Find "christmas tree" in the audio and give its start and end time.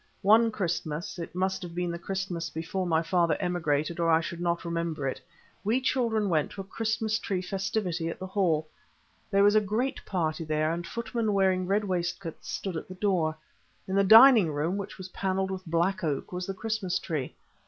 6.63-7.43, 16.55-17.35